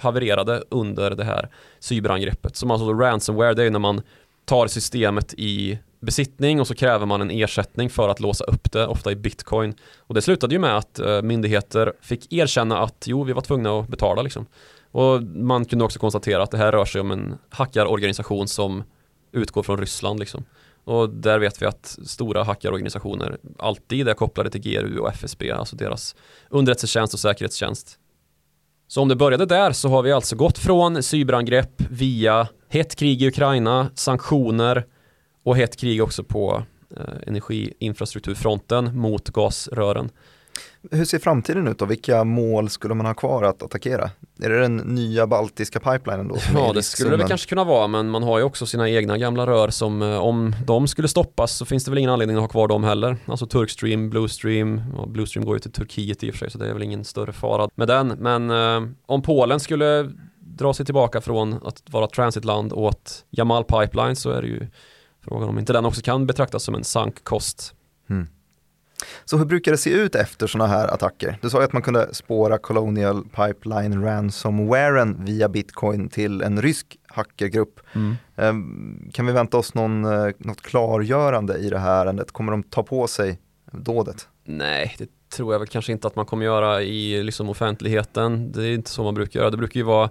[0.00, 2.56] havererade under det här cyberangreppet.
[2.56, 4.02] Som alltså ransomware, det är ju när man
[4.44, 8.86] tar systemet i besittning och så kräver man en ersättning för att låsa upp det,
[8.86, 9.74] ofta i bitcoin.
[9.98, 13.78] Och det slutade ju med att eh, myndigheter fick erkänna att jo, vi var tvungna
[13.78, 14.46] att betala liksom.
[14.90, 18.84] Och man kunde också konstatera att det här rör sig om en hackarorganisation som
[19.32, 20.44] utgår från Ryssland liksom.
[20.84, 25.76] Och där vet vi att stora hackarorganisationer alltid är kopplade till GRU och FSB, alltså
[25.76, 26.16] deras
[26.48, 27.98] underrättelsetjänst och säkerhetstjänst.
[28.90, 33.22] Så om det började där så har vi alltså gått från cyberangrepp via hett krig
[33.22, 34.86] i Ukraina, sanktioner
[35.44, 36.62] och hett krig också på
[36.96, 40.10] eh, energiinfrastrukturfronten mot gasrören.
[40.90, 41.84] Hur ser framtiden ut då?
[41.84, 44.10] Vilka mål skulle man ha kvar att attackera?
[44.42, 46.36] Är det den nya baltiska pipelinen då?
[46.54, 49.46] Ja, det skulle det kanske kunna vara, men man har ju också sina egna gamla
[49.46, 52.48] rör som eh, om de skulle stoppas så finns det väl ingen anledning att ha
[52.48, 53.16] kvar dem heller.
[53.26, 56.68] Alltså Turkstream, Bluestream, ja, Bluestream går ju till Turkiet i och för sig så det
[56.68, 58.08] är väl ingen större fara med den.
[58.08, 64.16] Men eh, om Polen skulle dra sig tillbaka från att vara transitland åt Jamal Pipeline
[64.16, 64.66] så är det ju
[65.24, 67.74] frågan om inte den också kan betraktas som en sankkost.
[68.10, 68.28] Mm.
[69.24, 71.38] Så hur brukar det se ut efter sådana här attacker?
[71.42, 76.96] Du sa ju att man kunde spåra Colonial Pipeline ransomwaren via bitcoin till en rysk
[77.06, 77.80] hackergrupp.
[78.36, 82.32] Ehm, Kan vi vänta oss någon, eh, något klargörande i det här ärendet?
[82.32, 83.38] Kommer de ta på sig
[83.72, 84.28] dådet?
[84.44, 88.52] Nej, det tror jag väl kanske inte att man kommer göra i liksom offentligheten.
[88.52, 89.50] Det är inte så man brukar göra.
[89.50, 90.10] Det brukar ju vara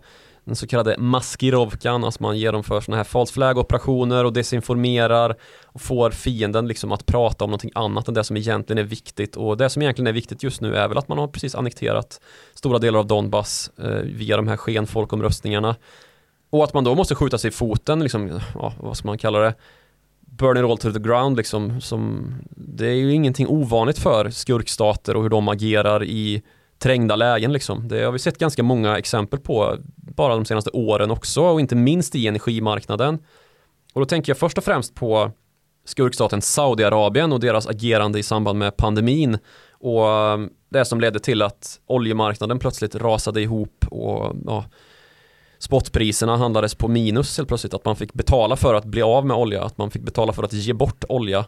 [0.50, 5.36] den så kallade maskirovkan, alltså man genomför sådana här false flag operationer och desinformerar
[5.66, 9.36] och får fienden liksom att prata om någonting annat än det som egentligen är viktigt.
[9.36, 12.22] Och det som egentligen är viktigt just nu är väl att man har precis annekterat
[12.54, 15.76] stora delar av Donbass eh, via de här skenfolkomröstningarna.
[16.50, 19.40] Och att man då måste skjuta sig i foten, liksom, ja, vad ska man kalla
[19.40, 19.54] det
[20.20, 25.16] burn it all to the ground liksom som det är ju ingenting ovanligt för skurkstater
[25.16, 26.42] och hur de agerar i
[26.80, 27.88] trängda lägen liksom.
[27.88, 31.76] Det har vi sett ganska många exempel på bara de senaste åren också och inte
[31.76, 33.20] minst i energimarknaden.
[33.94, 35.32] Och då tänker jag först och främst på
[35.86, 39.38] skurkstaten Saudiarabien och deras agerande i samband med pandemin
[39.72, 44.66] och um, det som ledde till att oljemarknaden plötsligt rasade ihop och ja,
[45.60, 49.38] spotpriserna handlades på minus helt plötsligt att man fick betala för att bli av med
[49.38, 51.46] olja, att man fick betala för att ge bort olja.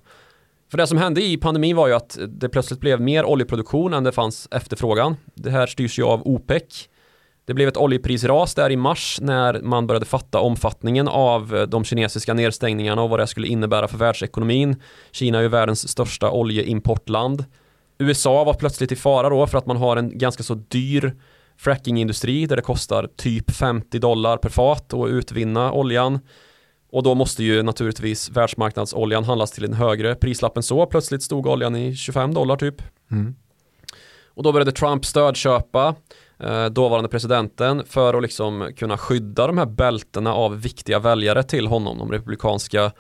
[0.71, 4.03] För det som hände i pandemin var ju att det plötsligt blev mer oljeproduktion än
[4.03, 5.15] det fanns efterfrågan.
[5.35, 6.89] Det här styrs ju av OPEC.
[7.45, 11.83] Det blev ett oljeprisras där i mars när man började fatta omfattningen av eh, de
[11.83, 14.75] kinesiska nedstängningarna och vad det skulle innebära för världsekonomin.
[15.11, 17.45] Kina är ju världens största oljeimportland.
[17.97, 21.15] USA var plötsligt i fara då för att man har en ganska så dyr
[21.57, 26.19] frackingindustri där det kostar typ 50 dollar per fat att utvinna oljan.
[26.91, 30.85] Och då måste ju naturligtvis världsmarknadsoljan handlas till en högre prislapp än så.
[30.85, 32.81] Plötsligt stod oljan i 25 dollar typ.
[33.11, 33.35] Mm.
[34.33, 35.95] Och då började Trump stödköpa
[36.39, 41.67] eh, dåvarande presidenten för att liksom kunna skydda de här bältena av viktiga väljare till
[41.67, 41.97] honom.
[41.97, 42.91] De republikanska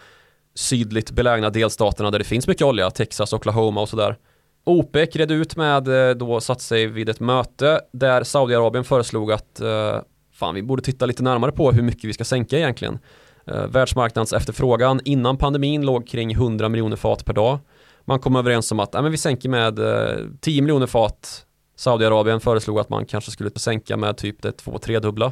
[0.55, 4.17] sydligt belägna delstaterna där det finns mycket olja, Texas, Oklahoma och sådär.
[4.63, 9.59] OPEC red ut med, eh, då satt sig vid ett möte där Saudiarabien föreslog att
[9.59, 9.99] eh,
[10.33, 12.99] fan vi borde titta lite närmare på hur mycket vi ska sänka egentligen.
[13.47, 17.59] Eh, världsmarknadsefterfrågan innan pandemin låg kring 100 miljoner fat per dag.
[18.05, 21.45] Man kom överens om att äh, men vi sänker med eh, 10 miljoner fat.
[21.75, 25.31] Saudiarabien föreslog att man kanske skulle sänka med typ det två tredubbla.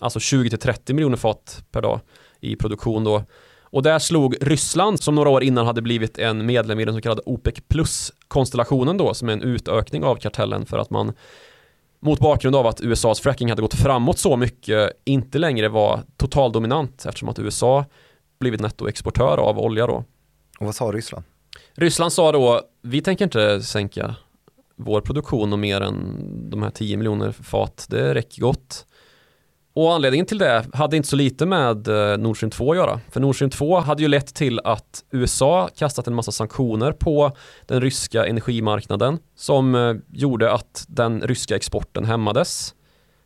[0.00, 2.00] Alltså 20-30 miljoner fat per dag
[2.40, 3.22] i produktion då.
[3.62, 7.00] Och där slog Ryssland, som några år innan hade blivit en medlem i den så
[7.00, 11.12] kallade OPEC plus-konstellationen då, som är en utökning av kartellen för att man
[12.06, 17.06] mot bakgrund av att USAs fracking hade gått framåt så mycket inte längre var totaldominant
[17.06, 17.84] eftersom att USA
[18.40, 20.04] blivit nettoexportör av olja då.
[20.58, 21.24] Och vad sa Ryssland?
[21.74, 24.14] Ryssland sa då, vi tänker inte sänka
[24.76, 28.86] vår produktion och mer än de här 10 miljoner fat, det räcker gott.
[29.76, 33.00] Och anledningen till det hade inte så lite med eh, Nord Stream 2 att göra.
[33.10, 37.36] För Nord Stream 2 hade ju lett till att USA kastat en massa sanktioner på
[37.66, 42.74] den ryska energimarknaden som eh, gjorde att den ryska exporten hämmades.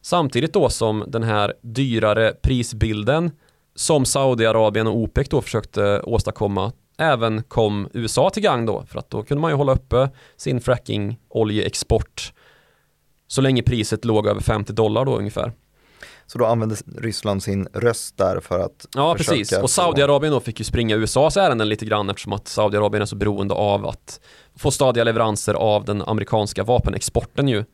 [0.02, 3.30] Samtidigt då som den här dyrare prisbilden
[3.74, 9.10] som Saudiarabien och OPEC då försökte åstadkomma även kom USA till gang då för att
[9.10, 12.32] då kunde man ju hålla uppe sin fracking oljeexport
[13.26, 15.52] så länge priset låg över 50 dollar då ungefär.
[16.32, 19.52] Så då använde Ryssland sin röst där för att Ja, precis.
[19.52, 23.16] Och Saudiarabien då fick ju springa USAs ärenden lite grann eftersom att Saudiarabien är så
[23.16, 24.20] beroende av att
[24.56, 27.64] få stadiga leveranser av den amerikanska vapenexporten ju.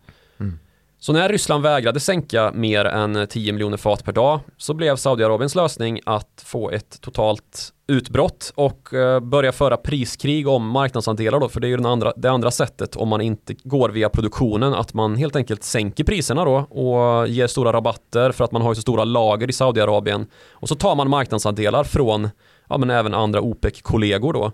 [1.07, 5.55] Så när Ryssland vägrade sänka mer än 10 miljoner fat per dag så blev Saudiarabiens
[5.55, 11.61] lösning att få ett totalt utbrott och eh, börja föra priskrig om marknadsandelar då, för
[11.61, 14.95] det är ju den andra, det andra sättet om man inte går via produktionen, att
[14.95, 18.75] man helt enkelt sänker priserna då och ger stora rabatter för att man har ju
[18.75, 22.29] så stora lager i Saudiarabien och så tar man marknadsandelar från
[22.69, 24.53] ja, men även andra OPEC-kollegor då.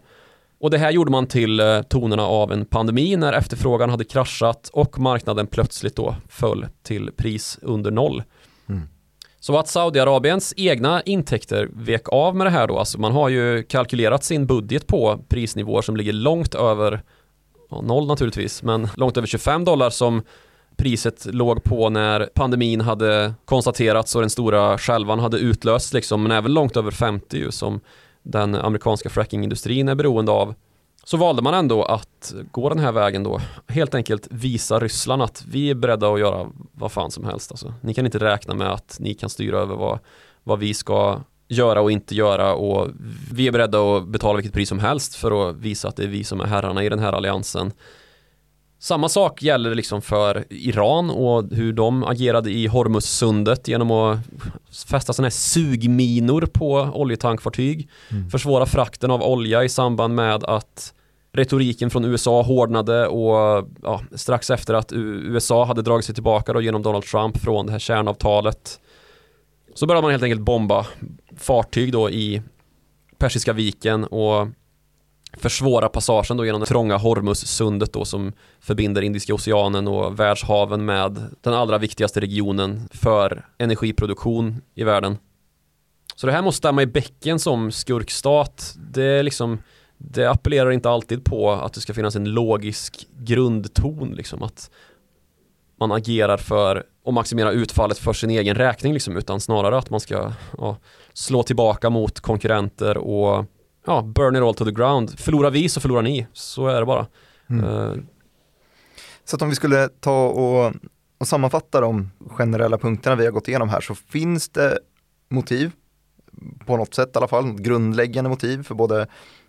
[0.62, 4.70] Och det här gjorde man till eh, tonerna av en pandemi när efterfrågan hade kraschat
[4.72, 8.22] och marknaden plötsligt då föll till pris under noll.
[8.68, 8.82] Mm.
[9.40, 13.62] Så att Saudiarabiens egna intäkter vek av med det här då, alltså man har ju
[13.62, 17.02] kalkylerat sin budget på prisnivåer som ligger långt över,
[17.70, 20.22] ja, noll naturligtvis, men långt över 25 dollar som
[20.76, 26.32] priset låg på när pandemin hade konstaterats och den stora skälvan hade utlösts liksom, men
[26.32, 27.80] även långt över 50 ju som
[28.22, 30.54] den amerikanska frackingindustrin är beroende av
[31.04, 33.40] så valde man ändå att gå den här vägen då.
[33.68, 37.50] Helt enkelt visa Ryssland att vi är beredda att göra vad fan som helst.
[37.50, 37.74] Alltså.
[37.80, 39.98] Ni kan inte räkna med att ni kan styra över vad,
[40.44, 42.88] vad vi ska göra och inte göra och
[43.32, 46.08] vi är beredda att betala vilket pris som helst för att visa att det är
[46.08, 47.72] vi som är herrarna i den här alliansen.
[48.82, 54.18] Samma sak gäller liksom för Iran och hur de agerade i Hormuzsundet genom att
[54.88, 57.88] fästa sådana här sugminor på oljetankfartyg.
[58.10, 58.30] Mm.
[58.30, 60.94] Försvåra frakten av olja i samband med att
[61.32, 66.60] retoriken från USA hårdnade och ja, strax efter att USA hade dragit sig tillbaka då
[66.60, 68.80] genom Donald Trump från det här kärnavtalet
[69.74, 70.86] så började man helt enkelt bomba
[71.36, 72.42] fartyg då i
[73.18, 74.48] Persiska viken och
[75.36, 81.26] försvåra passagen då genom det trånga Hormuzsundet då som förbinder Indiska oceanen och världshaven med
[81.40, 85.18] den allra viktigaste regionen för energiproduktion i världen.
[86.16, 88.74] Så det här måste stämma i bäcken som skurkstat.
[88.92, 89.58] Det liksom
[89.98, 94.70] det appellerar inte alltid på att det ska finnas en logisk grundton liksom att
[95.80, 100.00] man agerar för att maximera utfallet för sin egen räkning liksom utan snarare att man
[100.00, 100.76] ska ja,
[101.12, 103.44] slå tillbaka mot konkurrenter och
[103.86, 105.18] ja, burn it all to the ground.
[105.18, 107.06] Förlorar vi så förlorar ni, så är det bara.
[107.50, 107.64] Mm.
[107.64, 107.96] Uh,
[109.24, 110.72] så att om vi skulle ta och,
[111.18, 114.78] och sammanfatta de generella punkterna vi har gått igenom här så finns det
[115.28, 115.70] motiv
[116.66, 119.06] på något sätt i alla fall, grundläggande motiv för både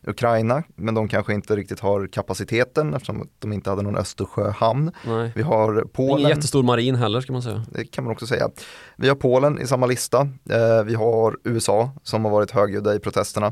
[0.07, 4.91] Ukraina, men de kanske inte riktigt har kapaciteten eftersom de inte hade någon Östersjöhamn.
[5.07, 5.31] Nej.
[5.35, 6.19] Vi har Polen.
[6.19, 7.65] Ingen jättestor marin heller ska man säga.
[7.69, 8.49] Det kan man också säga.
[8.95, 10.21] Vi har Polen i samma lista.
[10.49, 13.51] Eh, vi har USA som har varit högljudda i protesterna.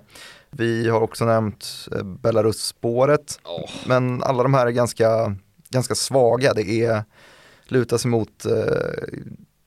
[0.52, 3.40] Vi har också nämnt eh, Belarus-spåret.
[3.44, 3.70] Oh.
[3.86, 5.36] Men alla de här är ganska,
[5.70, 6.54] ganska svaga.
[6.54, 7.04] Det är
[7.66, 8.52] lutar sig mot eh,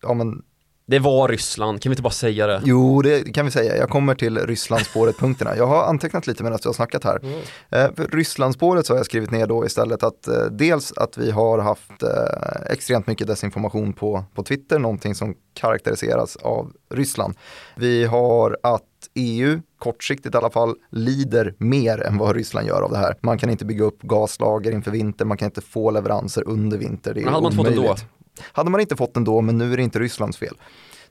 [0.02, 0.42] ja, men
[0.86, 2.62] det var Ryssland, kan vi inte bara säga det?
[2.64, 3.76] Jo, det kan vi säga.
[3.76, 5.56] Jag kommer till Rysslandsspåret-punkterna.
[5.56, 7.20] Jag har antecknat lite medan vi har snackat här.
[7.22, 7.40] Mm.
[7.70, 11.58] Eh, Rysslandsspåret så har jag skrivit ner då istället att eh, dels att vi har
[11.58, 17.34] haft eh, extremt mycket desinformation på, på Twitter, någonting som karaktäriseras av Ryssland.
[17.76, 18.82] Vi har att
[19.14, 23.16] EU, kortsiktigt i alla fall, lider mer än vad Ryssland gör av det här.
[23.20, 27.14] Man kan inte bygga upp gaslager inför vinter, man kan inte få leveranser under vinter.
[27.14, 27.88] Det är Men hade man omöjligt.
[27.88, 28.04] fått det
[28.36, 28.42] då?
[28.52, 30.54] Hade man inte fått den då, men nu är det inte Rysslands fel.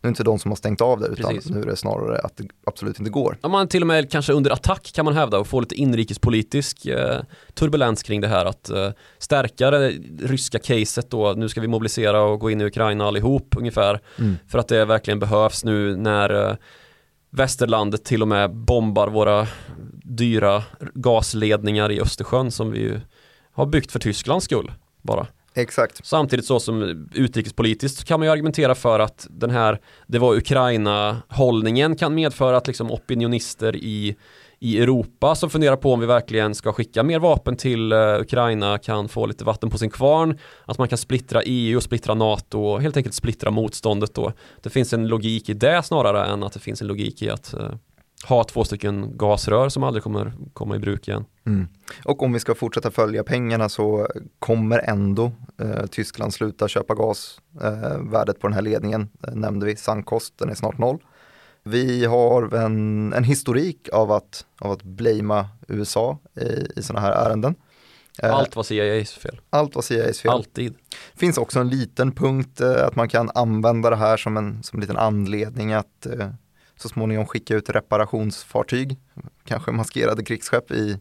[0.03, 1.51] Nu är det inte de som har stängt av det utan Precis.
[1.51, 3.37] nu är det snarare att det absolut inte går.
[3.41, 6.85] Ja, man till och med kanske under attack kan man hävda och få lite inrikespolitisk
[6.85, 7.21] eh,
[7.53, 9.89] turbulens kring det här att eh, stärka det
[10.19, 14.37] ryska caset då, nu ska vi mobilisera och gå in i Ukraina allihop ungefär mm.
[14.47, 16.55] för att det verkligen behövs nu när eh,
[17.33, 19.47] västerlandet till och med bombar våra
[20.03, 22.99] dyra gasledningar i Östersjön som vi
[23.51, 24.71] har byggt för Tysklands skull
[25.01, 25.27] bara.
[25.55, 26.05] Exakt.
[26.05, 31.95] Samtidigt så som utrikespolitiskt kan man ju argumentera för att den här, det var Ukraina-hållningen
[31.95, 34.15] kan medföra att liksom opinionister i,
[34.59, 38.77] i Europa som funderar på om vi verkligen ska skicka mer vapen till eh, Ukraina
[38.77, 40.37] kan få lite vatten på sin kvarn.
[40.65, 44.33] Att man kan splittra EU och splittra NATO och helt enkelt splittra motståndet då.
[44.61, 47.53] Det finns en logik i det snarare än att det finns en logik i att
[47.53, 47.69] eh,
[48.25, 51.25] ha två stycken gasrör som aldrig kommer komma i bruk igen.
[51.45, 51.67] Mm.
[52.05, 54.07] Och om vi ska fortsätta följa pengarna så
[54.39, 55.31] kommer ändå
[55.61, 57.41] eh, Tyskland sluta köpa gas.
[57.61, 60.97] Eh, värdet på den här ledningen eh, nämnde vi, Sankost, den är snart noll.
[61.63, 67.29] Vi har en, en historik av att, av att blamea USA i, i sådana här
[67.29, 67.55] ärenden.
[68.23, 69.41] Eh, allt var CIAs fel.
[69.49, 70.31] Allt var CIAs fel.
[70.31, 70.75] Alltid.
[71.15, 74.77] finns också en liten punkt eh, att man kan använda det här som en, som
[74.77, 76.29] en liten anledning att eh,
[76.75, 78.97] så småningom skicka ut reparationsfartyg,
[79.45, 80.99] kanske maskerade krigsskepp i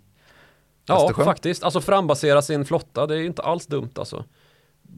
[0.86, 1.24] Ja, Östersjön.
[1.24, 1.62] faktiskt.
[1.62, 4.24] Alltså frambasera sin flotta, det är inte alls dumt alltså.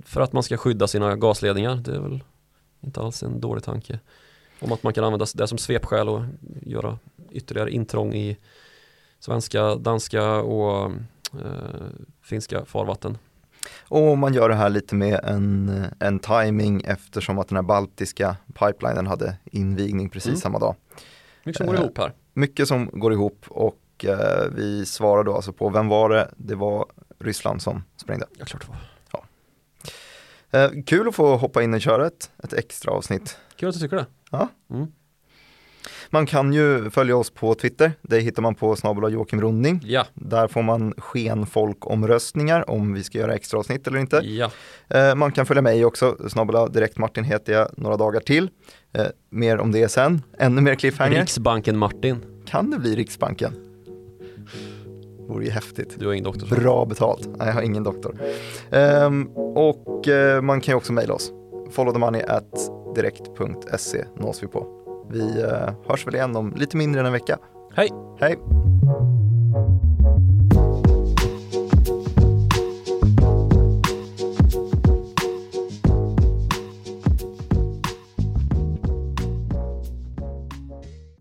[0.04, 2.24] För att man ska skydda sina gasledningar, det är väl
[2.80, 4.00] inte alls en dålig tanke.
[4.60, 6.22] Om att man kan använda det som svepskäl och
[6.62, 6.98] göra
[7.30, 8.36] ytterligare intrång i
[9.18, 10.92] svenska, danska och
[11.32, 11.86] eh,
[12.22, 13.18] finska farvatten.
[13.88, 18.36] Och man gör det här lite med en, en timing eftersom att den här baltiska
[18.54, 20.40] pipelinen hade invigning precis mm.
[20.40, 20.74] samma dag.
[21.44, 22.12] Mycket som går ihop här.
[22.32, 26.30] Mycket som går ihop och eh, vi svarar då alltså på vem var det?
[26.36, 26.86] Det var
[27.18, 28.26] Ryssland som sprängde.
[28.38, 28.78] Ja, klart det var.
[29.12, 29.24] Ja.
[30.58, 33.38] Eh, kul att få hoppa in och köra ett, extra avsnitt.
[33.56, 34.06] Kul att du tycker det.
[34.30, 34.48] Ja.
[34.70, 34.86] Mm.
[36.10, 39.80] Man kan ju följa oss på Twitter, det hittar man på snabel Joakim Runding.
[39.84, 40.06] Ja.
[40.14, 44.16] Där får man skenfolkomröstningar om vi ska göra extra avsnitt eller inte.
[44.16, 44.50] Ja.
[44.88, 48.50] Eh, man kan följa mig också, snabel direkt Martin heter jag några dagar till.
[48.92, 51.20] Eh, mer om det sen, ännu mer cliffhanger.
[51.20, 52.44] Riksbanken Martin.
[52.46, 53.73] Kan det bli Riksbanken?
[55.28, 55.94] Vore ju häftigt.
[55.98, 56.46] Du har ingen doktor?
[56.46, 57.28] Bra betalt.
[57.38, 58.20] Nej, jag har ingen doktor.
[58.70, 61.32] Um, och uh, man kan ju också mejla oss.
[61.70, 64.66] Follow the money at direkt.se nås vi på.
[65.10, 67.38] Vi uh, hörs väl igen om lite mindre än en vecka.
[67.74, 67.90] Hej!
[68.20, 68.38] Hej!